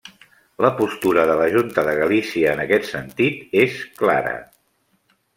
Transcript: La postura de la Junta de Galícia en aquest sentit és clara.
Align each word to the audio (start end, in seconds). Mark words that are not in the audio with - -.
La 0.65 0.69
postura 0.77 1.25
de 1.31 1.35
la 1.41 1.49
Junta 1.55 1.83
de 1.87 1.93
Galícia 1.99 2.53
en 2.57 2.61
aquest 2.63 2.87
sentit 2.93 3.53
és 3.65 3.77
clara. 4.01 4.33